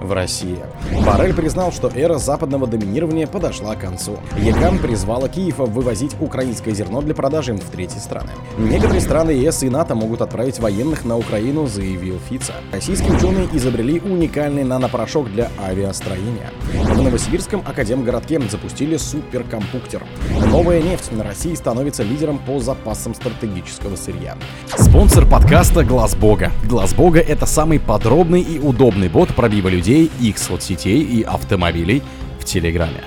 в 0.00 0.12
России. 0.12 0.58
Барель 1.06 1.34
признал, 1.34 1.72
что 1.72 1.90
эра 1.94 2.18
западного 2.18 2.66
доминирования 2.66 3.26
подошла 3.26 3.74
к 3.74 3.80
концу. 3.80 4.18
ЕКАМ 4.38 4.78
призвала 4.78 5.28
Киев 5.28 5.58
вывозить 5.58 6.16
украинское 6.20 6.74
зерно 6.74 7.00
для 7.02 7.14
продажи 7.14 7.54
в 7.54 7.70
третьи 7.70 7.98
страны. 7.98 8.30
Некоторые 8.58 9.00
страны 9.00 9.30
ЕС 9.30 9.62
и 9.62 9.68
НАТО 9.68 9.94
могут 9.94 10.20
отправить 10.22 10.58
военных 10.58 11.04
на 11.04 11.16
Украину, 11.16 11.66
заявил 11.66 12.18
Фица. 12.28 12.54
Российские 12.72 13.12
ученые 13.12 13.48
изобрели 13.52 14.00
уникальный 14.00 14.64
нанопорошок 14.64 15.30
для 15.32 15.50
авиастроения. 15.66 16.50
В 16.72 17.02
Новосибирском 17.02 17.62
академгородке 17.64 18.40
запустили 18.48 18.96
суперкомпуктер. 18.96 20.02
Новая 20.46 20.82
нефть 20.82 21.12
на 21.12 21.22
России 21.24 21.54
становится 21.54 22.02
лидером 22.02 22.38
по 22.38 22.58
запасам 22.58 23.14
стратегического 23.14 23.96
сырья. 23.96 24.36
Спонсор 24.76 25.28
подкаста 25.28 25.84
Глаз 25.84 26.14
Бога. 26.16 26.50
Глаз 26.68 26.94
Бога 26.94 27.20
это 27.20 27.46
самый 27.46 27.78
подробный 27.78 28.40
и 28.40 28.58
удобный 28.58 29.08
бот 29.08 29.34
пробива 29.34 29.68
людей, 29.68 29.83
их 29.92 30.38
соцсетей 30.38 31.02
и 31.02 31.22
автомобилей 31.22 32.02
в 32.40 32.44
Телеграме. 32.44 33.02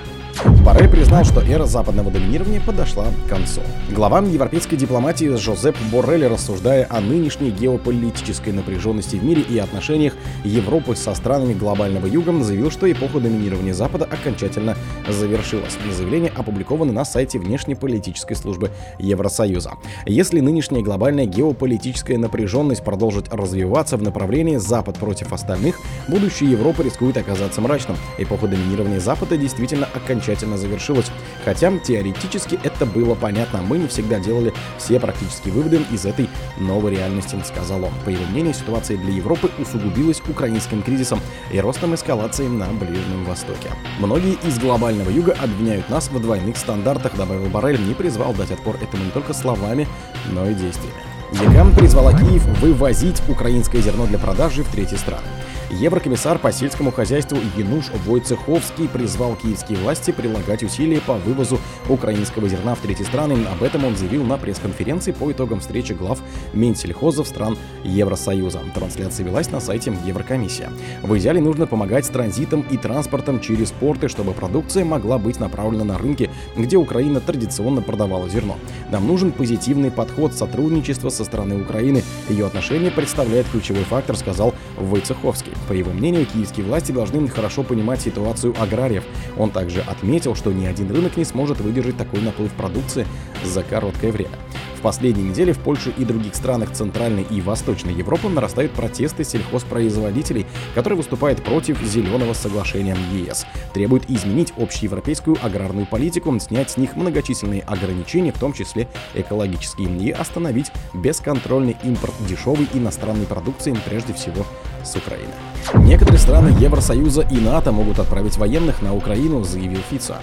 Боррель 0.68 0.90
признал, 0.90 1.24
что 1.24 1.40
эра 1.40 1.64
западного 1.64 2.10
доминирования 2.10 2.60
подошла 2.60 3.06
к 3.06 3.30
концу. 3.30 3.62
Глава 3.90 4.18
европейской 4.20 4.76
дипломатии 4.76 5.34
Жозеп 5.34 5.74
Боррель, 5.90 6.26
рассуждая 6.26 6.86
о 6.90 7.00
нынешней 7.00 7.50
геополитической 7.50 8.50
напряженности 8.50 9.16
в 9.16 9.24
мире 9.24 9.40
и 9.40 9.56
отношениях 9.56 10.12
Европы 10.44 10.94
со 10.94 11.14
странами 11.14 11.54
глобального 11.54 12.04
юга, 12.04 12.38
заявил, 12.44 12.70
что 12.70 12.92
эпоха 12.92 13.18
доминирования 13.18 13.72
Запада 13.72 14.04
окончательно 14.04 14.76
завершилась. 15.08 15.78
Заявление 15.90 16.30
опубликовано 16.36 16.92
на 16.92 17.06
сайте 17.06 17.38
внешнеполитической 17.38 18.34
службы 18.34 18.70
Евросоюза. 18.98 19.72
Если 20.04 20.40
нынешняя 20.40 20.82
глобальная 20.82 21.24
геополитическая 21.24 22.18
напряженность 22.18 22.84
продолжит 22.84 23.32
развиваться 23.32 23.96
в 23.96 24.02
направлении 24.02 24.58
Запад 24.58 24.98
против 24.98 25.32
остальных, 25.32 25.80
будущее 26.08 26.50
Европы 26.50 26.82
рискует 26.82 27.16
оказаться 27.16 27.62
мрачным. 27.62 27.96
Эпоха 28.18 28.46
доминирования 28.46 29.00
Запада 29.00 29.38
действительно 29.38 29.88
окончательно 29.94 30.57
завершилась. 30.58 31.06
Хотя 31.44 31.76
теоретически 31.78 32.58
это 32.62 32.84
было 32.84 33.14
понятно, 33.14 33.62
мы 33.62 33.78
не 33.78 33.88
всегда 33.88 34.18
делали 34.18 34.52
все 34.78 35.00
практические 35.00 35.54
выводы 35.54 35.80
из 35.90 36.04
этой 36.04 36.28
новой 36.58 36.92
реальности, 36.92 37.36
сказал 37.44 37.84
он. 37.84 37.92
По 38.04 38.10
его 38.10 38.24
мнению, 38.26 38.54
ситуация 38.54 38.98
для 38.98 39.14
Европы 39.14 39.50
усугубилась 39.58 40.20
украинским 40.28 40.82
кризисом 40.82 41.20
и 41.50 41.60
ростом 41.60 41.94
эскалации 41.94 42.46
на 42.46 42.66
Ближнем 42.68 43.24
Востоке. 43.24 43.70
Многие 43.98 44.36
из 44.46 44.58
глобального 44.58 45.10
юга 45.10 45.36
обвиняют 45.40 45.88
нас 45.88 46.10
в 46.10 46.20
двойных 46.20 46.56
стандартах, 46.56 47.16
добавил 47.16 47.48
Барель, 47.48 47.80
не 47.80 47.94
призвал 47.94 48.34
дать 48.34 48.50
отпор 48.50 48.76
этому 48.76 49.04
не 49.04 49.10
только 49.10 49.32
словами, 49.32 49.88
но 50.30 50.48
и 50.48 50.54
действиями. 50.54 51.08
ЕГАМ 51.32 51.74
призвала 51.74 52.12
Киев 52.12 52.42
вывозить 52.60 53.22
украинское 53.28 53.82
зерно 53.82 54.06
для 54.06 54.18
продажи 54.18 54.62
в 54.62 54.72
третьи 54.72 54.96
страны. 54.96 55.26
Еврокомиссар 55.70 56.38
по 56.38 56.50
сельскому 56.50 56.90
хозяйству 56.90 57.36
Януш 57.56 57.90
Войцеховский 58.06 58.88
призвал 58.88 59.36
киевские 59.36 59.76
власти 59.78 60.12
прилагать 60.12 60.62
усилия 60.62 61.00
по 61.02 61.14
вывозу 61.14 61.60
украинского 61.90 62.48
зерна 62.48 62.74
в 62.74 62.78
третьи 62.78 63.04
страны. 63.04 63.44
Об 63.52 63.62
этом 63.62 63.84
он 63.84 63.94
заявил 63.94 64.24
на 64.24 64.38
пресс-конференции 64.38 65.12
по 65.12 65.30
итогам 65.30 65.60
встречи 65.60 65.92
глав 65.92 66.20
Минсельхозов 66.54 67.28
стран 67.28 67.58
Евросоюза. 67.84 68.60
Трансляция 68.74 69.26
велась 69.26 69.50
на 69.50 69.60
сайте 69.60 69.92
Еврокомиссия. 70.06 70.70
В 71.02 71.16
идеале 71.18 71.40
нужно 71.42 71.66
помогать 71.66 72.06
с 72.06 72.08
транзитом 72.08 72.62
и 72.70 72.78
транспортом 72.78 73.38
через 73.38 73.70
порты, 73.70 74.08
чтобы 74.08 74.32
продукция 74.32 74.86
могла 74.86 75.18
быть 75.18 75.38
направлена 75.38 75.84
на 75.84 75.98
рынки, 75.98 76.30
где 76.56 76.78
Украина 76.78 77.20
традиционно 77.20 77.82
продавала 77.82 78.26
зерно. 78.30 78.56
Нам 78.90 79.06
нужен 79.06 79.32
позитивный 79.32 79.90
подход 79.90 80.32
сотрудничества 80.32 81.10
со 81.10 81.24
стороны 81.24 81.60
Украины. 81.60 82.02
Ее 82.30 82.46
отношение 82.46 82.90
представляет 82.90 83.46
ключевой 83.48 83.84
фактор, 83.84 84.16
сказал 84.16 84.54
Войцеховский. 84.78 85.52
По 85.66 85.72
его 85.72 85.92
мнению, 85.92 86.26
киевские 86.26 86.64
власти 86.66 86.92
должны 86.92 87.26
хорошо 87.28 87.62
понимать 87.62 88.00
ситуацию 88.00 88.54
аграриев. 88.60 89.04
Он 89.36 89.50
также 89.50 89.80
отметил, 89.80 90.34
что 90.34 90.52
ни 90.52 90.66
один 90.66 90.90
рынок 90.90 91.16
не 91.16 91.24
сможет 91.24 91.60
выдержать 91.60 91.96
такой 91.96 92.20
наплыв 92.20 92.52
продукции 92.52 93.06
за 93.44 93.62
короткое 93.62 94.12
время. 94.12 94.30
В 94.78 94.80
последние 94.80 95.30
недели 95.30 95.50
в 95.50 95.58
Польше 95.58 95.92
и 95.98 96.04
других 96.04 96.36
странах 96.36 96.72
Центральной 96.72 97.26
и 97.28 97.40
Восточной 97.40 97.92
Европы 97.92 98.28
нарастают 98.28 98.70
протесты 98.70 99.24
сельхозпроизводителей, 99.24 100.46
которые 100.76 100.98
выступают 100.98 101.42
против 101.42 101.82
зеленого 101.82 102.32
соглашения 102.32 102.96
ЕС. 103.12 103.44
Требуют 103.74 104.08
изменить 104.08 104.52
общеевропейскую 104.56 105.36
аграрную 105.42 105.84
политику, 105.84 106.38
снять 106.38 106.70
с 106.70 106.76
них 106.76 106.94
многочисленные 106.94 107.62
ограничения, 107.62 108.30
в 108.30 108.38
том 108.38 108.52
числе 108.52 108.86
экологические, 109.14 109.88
и 109.98 110.12
остановить 110.12 110.70
бесконтрольный 110.94 111.76
импорт 111.82 112.14
дешевой 112.28 112.68
иностранной 112.72 113.26
продукции, 113.26 113.76
прежде 113.84 114.12
всего 114.12 114.46
с 114.84 114.94
Украины. 114.94 115.32
Некоторые 115.74 116.18
страны 116.18 116.48
Евросоюза 116.58 117.22
и 117.22 117.38
НАТО 117.40 117.72
могут 117.72 117.98
отправить 117.98 118.36
военных 118.36 118.82
на 118.82 118.94
Украину, 118.94 119.42
заявил 119.44 119.80
Фица. 119.90 120.18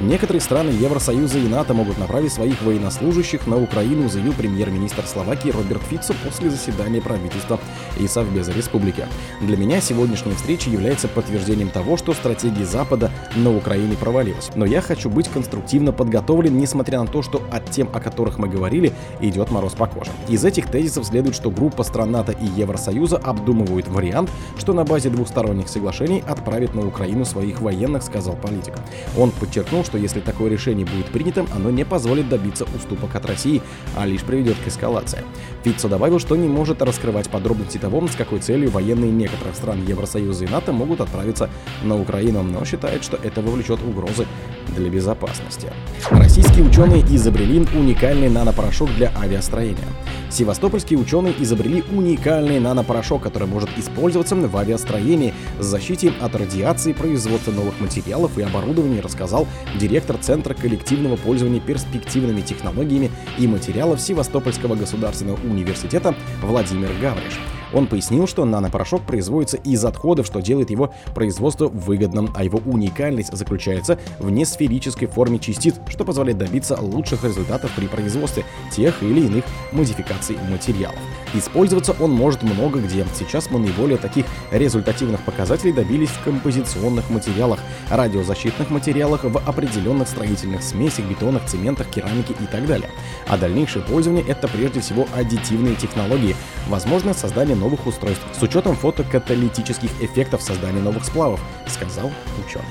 Некоторые 0.00 0.40
страны 0.40 0.70
Евросоюза 0.70 1.38
и 1.38 1.46
НАТО 1.46 1.72
могут 1.72 1.98
направить 1.98 2.32
своих 2.32 2.60
военнослужащих 2.62 3.46
на 3.46 3.56
Украину, 3.56 4.08
заявил 4.08 4.32
премьер-министр 4.32 5.04
Словакии 5.06 5.50
Роберт 5.50 5.82
Фицо 5.88 6.14
после 6.24 6.50
заседания 6.50 7.00
правительства 7.00 7.60
и 7.98 8.06
Совбеза 8.06 8.52
Республики. 8.52 9.06
Для 9.40 9.56
меня 9.56 9.80
сегодняшняя 9.80 10.34
встреча 10.34 10.70
является 10.70 11.08
подтверждением 11.08 11.70
того, 11.70 11.96
что 11.96 12.12
стратегия 12.12 12.64
Запада 12.64 13.10
на 13.36 13.54
Украине 13.56 13.96
провалилась. 13.96 14.50
Но 14.54 14.64
я 14.64 14.80
хочу 14.80 15.10
быть 15.10 15.28
конструктивно 15.28 15.92
подготовлен, 15.92 16.56
несмотря 16.56 17.00
на 17.00 17.06
то, 17.06 17.22
что 17.22 17.42
от 17.50 17.70
тем, 17.70 17.88
о 17.92 18.00
которых 18.00 18.38
мы 18.38 18.48
говорили, 18.48 18.92
идет 19.20 19.50
мороз 19.50 19.72
по 19.72 19.86
коже. 19.86 20.10
Из 20.28 20.44
этих 20.44 20.70
тезисов 20.70 21.06
следует, 21.06 21.34
что 21.34 21.50
группа 21.50 21.82
стран 21.82 22.12
НАТО 22.12 22.32
и 22.32 22.46
Евросоюза 22.60 23.16
обдумывают 23.16 23.88
вариант, 23.88 24.30
что 24.58 24.72
на 24.72 24.84
базе 24.84 25.10
двухсторонних 25.10 25.68
соглашений 25.68 26.22
отправит 26.26 26.74
на 26.74 26.86
Украину 26.86 27.24
своих 27.24 27.60
военных, 27.60 28.02
сказал 28.02 28.36
политик. 28.36 28.74
Он 29.16 29.30
подчеркнул, 29.30 29.84
что 29.84 29.98
если 29.98 30.20
такое 30.20 30.50
решение 30.50 30.86
будет 30.86 31.06
принято, 31.06 31.46
оно 31.54 31.70
не 31.70 31.84
позволит 31.84 32.28
добиться 32.28 32.66
уступок 32.76 33.14
от 33.14 33.26
России, 33.26 33.62
а 33.96 34.06
лишь 34.06 34.22
приведет 34.22 34.56
к 34.64 34.68
эскалации. 34.68 35.20
Фитцо 35.64 35.88
добавил, 35.88 36.18
что 36.18 36.36
не 36.36 36.48
может 36.48 36.82
раскрывать 36.82 37.28
подробности 37.30 37.78
того, 37.84 38.08
с 38.08 38.16
какой 38.16 38.40
целью 38.40 38.70
военные 38.70 39.10
некоторых 39.10 39.54
стран 39.54 39.84
Евросоюза 39.86 40.46
и 40.46 40.48
НАТО 40.48 40.72
могут 40.72 41.02
отправиться 41.02 41.50
на 41.82 42.00
Украину, 42.00 42.42
но 42.42 42.64
считает, 42.64 43.04
что 43.04 43.18
это 43.22 43.42
вовлечет 43.42 43.78
угрозы 43.82 44.26
для 44.68 44.88
безопасности. 44.88 45.70
Российские 46.10 46.64
ученые 46.64 47.02
изобрели 47.02 47.60
уникальный 47.74 48.28
нанопорошок 48.28 48.88
для 48.96 49.12
авиастроения. 49.16 49.86
Севастопольские 50.30 50.98
ученые 50.98 51.34
изобрели 51.38 51.84
уникальный 51.92 52.58
нанопорошок, 52.58 53.22
который 53.22 53.46
может 53.46 53.70
использоваться 53.78 54.34
в 54.34 54.56
авиастроении 54.56 55.32
с 55.60 55.64
защите 55.64 56.12
от 56.20 56.34
радиации, 56.34 56.92
производства 56.92 57.52
новых 57.52 57.78
материалов 57.80 58.36
и 58.38 58.42
оборудования, 58.42 59.00
рассказал 59.00 59.46
директор 59.78 60.16
Центра 60.16 60.54
коллективного 60.54 61.16
пользования 61.16 61.60
перспективными 61.60 62.40
технологиями 62.40 63.10
и 63.38 63.46
материалов 63.46 64.00
Севастопольского 64.00 64.74
государственного 64.74 65.36
университета 65.44 66.14
Владимир 66.42 66.90
Гавриш. 67.00 67.38
Он 67.74 67.88
пояснил, 67.88 68.26
что 68.28 68.44
нанопорошок 68.44 69.02
производится 69.02 69.56
из 69.56 69.84
отходов, 69.84 70.26
что 70.26 70.40
делает 70.40 70.70
его 70.70 70.94
производство 71.14 71.68
выгодным, 71.68 72.30
а 72.34 72.44
его 72.44 72.60
уникальность 72.64 73.36
заключается 73.36 73.98
в 74.20 74.30
несферической 74.54 75.08
форме 75.08 75.38
частиц, 75.38 75.74
что 75.88 76.04
позволяет 76.04 76.38
добиться 76.38 76.78
лучших 76.80 77.24
результатов 77.24 77.70
при 77.76 77.86
производстве 77.86 78.44
тех 78.70 79.02
или 79.02 79.26
иных 79.26 79.44
модификаций 79.72 80.36
материалов. 80.48 80.98
Использоваться 81.34 81.94
он 81.98 82.12
может 82.12 82.42
много 82.42 82.80
где. 82.80 83.04
Сейчас 83.18 83.50
мы 83.50 83.58
наиболее 83.58 83.98
таких 83.98 84.24
результативных 84.52 85.20
показателей 85.22 85.72
добились 85.72 86.08
в 86.08 86.22
композиционных 86.22 87.10
материалах, 87.10 87.60
радиозащитных 87.90 88.70
материалах, 88.70 89.24
в 89.24 89.38
определенных 89.38 90.08
строительных 90.08 90.62
смесях, 90.62 91.04
бетонах, 91.06 91.44
цементах, 91.46 91.88
керамике 91.88 92.34
и 92.40 92.46
так 92.46 92.66
далее. 92.66 92.90
А 93.26 93.36
дальнейшее 93.36 93.84
пользование— 93.84 94.24
это 94.28 94.46
прежде 94.46 94.80
всего 94.80 95.08
аддитивные 95.14 95.74
технологии, 95.74 96.36
возможно 96.68 97.14
создание 97.14 97.56
новых 97.56 97.86
устройств 97.86 98.22
с 98.38 98.42
учетом 98.42 98.76
фотокаталитических 98.76 99.90
эффектов 100.00 100.42
создания 100.42 100.80
новых 100.80 101.04
сплавов, 101.04 101.40
сказал 101.66 102.10
ученый. 102.46 102.64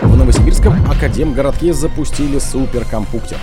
В 0.00 0.16
Новосибирском 0.16 0.74
академгородке 0.90 1.72
запустили 1.72 2.38
суперкомпуктер. 2.38 3.38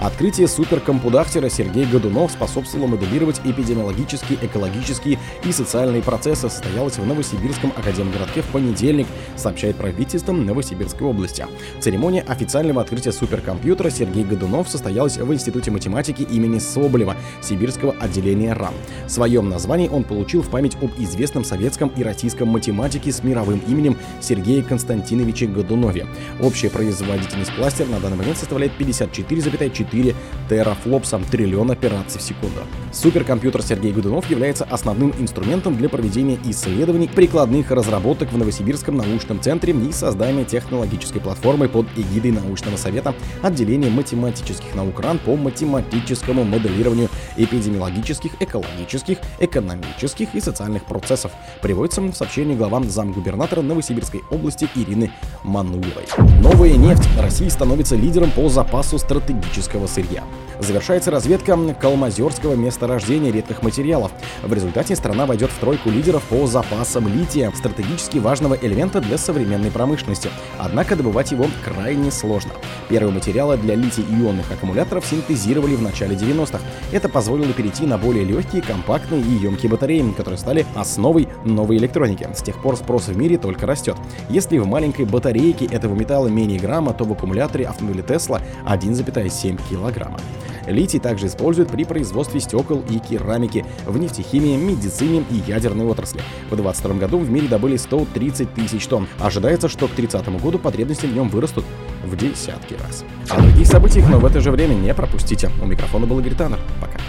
Открытие 0.00 0.48
суперкомпудахтера 0.48 1.50
Сергей 1.50 1.84
Годунов 1.84 2.32
способствовало 2.32 2.86
моделировать 2.86 3.42
эпидемиологические, 3.44 4.38
экологические 4.40 5.18
и 5.44 5.52
социальные 5.52 6.00
процессы, 6.00 6.48
состоялось 6.48 6.96
в 6.96 7.06
Новосибирском 7.06 7.70
академгородке 7.76 8.40
в 8.40 8.46
понедельник, 8.46 9.06
сообщает 9.36 9.76
правительство 9.76 10.32
Новосибирской 10.32 11.06
области. 11.06 11.44
Церемония 11.80 12.22
официального 12.22 12.80
открытия 12.80 13.12
суперкомпьютера 13.12 13.90
Сергей 13.90 14.24
Годунов 14.24 14.70
состоялась 14.70 15.18
в 15.18 15.34
Институте 15.34 15.70
математики 15.70 16.22
имени 16.22 16.60
Соболева 16.60 17.14
Сибирского 17.42 17.94
отделения 18.00 18.54
РАН. 18.54 18.72
В 19.06 19.10
своем 19.10 19.50
названии 19.50 19.88
он 19.88 20.04
получил 20.04 20.40
в 20.40 20.48
память 20.48 20.78
об 20.80 20.92
известном 20.96 21.44
советском 21.44 21.92
и 21.94 22.02
российском 22.02 22.48
математике 22.48 23.12
с 23.12 23.22
мировым 23.22 23.60
именем 23.68 23.98
Сергея 24.22 24.62
Константиновича 24.62 25.46
Годунове. 25.46 26.06
Общая 26.40 26.70
производительность 26.70 27.54
пластер 27.54 27.86
на 27.86 28.00
данный 28.00 28.16
момент 28.16 28.38
составляет 28.38 28.72
54,4 28.78 29.89
4 29.90 30.14
терафлопса, 30.48 31.20
триллион 31.30 31.70
операций 31.70 32.20
в 32.20 32.22
секунду. 32.22 32.60
Суперкомпьютер 32.92 33.62
Сергей 33.62 33.92
Годунов 33.92 34.28
является 34.30 34.64
основным 34.64 35.12
инструментом 35.18 35.76
для 35.76 35.88
проведения 35.88 36.38
исследований 36.44 37.08
прикладных 37.08 37.70
разработок 37.70 38.32
в 38.32 38.38
Новосибирском 38.38 38.96
научном 38.96 39.40
центре 39.40 39.72
и 39.72 39.92
создания 39.92 40.44
технологической 40.44 41.20
платформы 41.20 41.68
под 41.68 41.86
эгидой 41.96 42.32
научного 42.32 42.76
совета 42.76 43.14
отделения 43.42 43.90
математических 43.90 44.74
наук 44.74 44.98
РАН 45.00 45.18
по 45.18 45.36
математическому 45.36 46.44
моделированию 46.44 47.08
эпидемиологических, 47.36 48.32
экологических, 48.40 49.18
экономических 49.38 50.34
и 50.34 50.40
социальных 50.40 50.84
процессов, 50.84 51.30
приводится 51.62 52.00
в 52.00 52.12
сообщении 52.14 52.56
глава 52.56 52.82
замгубернатора 52.82 53.62
Новосибирской 53.62 54.22
области 54.30 54.68
Ирины 54.74 55.12
Мануевой. 55.44 56.06
Новая 56.42 56.72
нефть. 56.72 57.08
Россия 57.20 57.50
становится 57.50 57.96
лидером 57.96 58.30
по 58.30 58.48
запасу 58.48 58.98
стратегического 58.98 59.79
сырья. 59.86 60.24
Завершается 60.60 61.10
разведка 61.10 61.58
Калмазерского 61.80 62.54
месторождения 62.54 63.32
редких 63.32 63.62
материалов. 63.62 64.12
В 64.42 64.52
результате 64.52 64.94
страна 64.94 65.24
войдет 65.24 65.50
в 65.50 65.58
тройку 65.58 65.88
лидеров 65.88 66.22
по 66.24 66.46
запасам 66.46 67.08
лития, 67.08 67.50
стратегически 67.56 68.18
важного 68.18 68.54
элемента 68.54 69.00
для 69.00 69.16
современной 69.16 69.70
промышленности. 69.70 70.28
Однако 70.58 70.96
добывать 70.96 71.32
его 71.32 71.46
крайне 71.64 72.10
сложно. 72.10 72.52
Первые 72.88 73.12
материалы 73.12 73.56
для 73.56 73.74
литий-ионных 73.74 74.52
аккумуляторов 74.52 75.06
синтезировали 75.06 75.76
в 75.76 75.82
начале 75.82 76.14
90-х. 76.14 76.60
Это 76.92 77.08
позволило 77.08 77.52
перейти 77.52 77.86
на 77.86 77.96
более 77.96 78.24
легкие, 78.24 78.60
компактные 78.60 79.22
и 79.22 79.32
емкие 79.42 79.70
батареи, 79.70 80.12
которые 80.12 80.38
стали 80.38 80.66
основой 80.74 81.28
новой 81.44 81.78
электроники. 81.78 82.28
С 82.34 82.42
тех 82.42 82.60
пор 82.60 82.76
спрос 82.76 83.08
в 83.08 83.16
мире 83.16 83.38
только 83.38 83.66
растет. 83.66 83.96
Если 84.28 84.58
в 84.58 84.66
маленькой 84.66 85.06
батарейке 85.06 85.64
этого 85.64 85.94
металла 85.94 86.28
менее 86.28 86.58
грамма, 86.60 86.92
то 86.92 87.04
в 87.04 87.12
аккумуляторе 87.12 87.66
автомобиля 87.66 88.02
Tesla 88.02 88.42
1,7 88.66 89.60
килограмма. 89.70 90.18
Литий 90.66 91.00
также 91.00 91.26
используют 91.26 91.70
при 91.70 91.84
производстве 91.84 92.40
стекол 92.40 92.82
и 92.88 92.98
керамики, 92.98 93.64
в 93.86 93.98
нефтехимии, 93.98 94.56
медицине 94.56 95.24
и 95.30 95.50
ядерной 95.50 95.86
отрасли. 95.86 96.20
В 96.50 96.56
2022 96.56 96.94
году 96.94 97.18
в 97.18 97.30
мире 97.30 97.48
добыли 97.48 97.76
130 97.76 98.54
тысяч 98.54 98.86
тонн. 98.86 99.06
Ожидается, 99.18 99.68
что 99.68 99.88
к 99.88 99.92
30 99.92 100.40
году 100.40 100.58
потребности 100.58 101.06
в 101.06 101.14
нем 101.14 101.28
вырастут 101.28 101.64
в 102.04 102.16
десятки 102.16 102.74
раз. 102.74 103.04
О 103.28 103.40
других 103.40 103.66
событиях, 103.66 104.08
но 104.08 104.18
в 104.18 104.24
это 104.24 104.40
же 104.40 104.50
время 104.50 104.74
не 104.74 104.92
пропустите. 104.94 105.50
У 105.62 105.66
микрофона 105.66 106.06
был 106.06 106.18
Игорь 106.20 106.34
Таннер. 106.34 106.58
Пока. 106.80 107.00